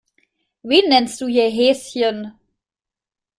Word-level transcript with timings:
Wen 0.63 0.89
nennst 0.89 1.21
du 1.21 1.27
hier 1.27 1.47
Häschen? 1.47 2.33